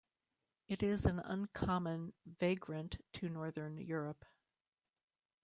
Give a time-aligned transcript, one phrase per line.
[0.67, 4.25] It is an uncommon vagrant to northern Europe.